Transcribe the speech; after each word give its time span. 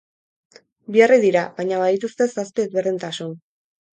Bi 0.95 1.03
herri 1.07 1.19
dira, 1.25 1.43
baina 1.59 1.81
badituzte 1.83 2.27
zazpi 2.37 2.65
ezberdintasun. 2.65 3.37